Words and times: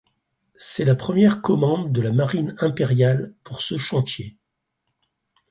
C'est 0.57 0.83
la 0.85 0.95
première 0.95 1.43
commande 1.43 1.91
de 1.93 2.01
la 2.01 2.11
Marine 2.11 2.55
impériale 2.57 3.35
pour 3.43 3.61
ce 3.61 3.77
chantier. 3.77 4.35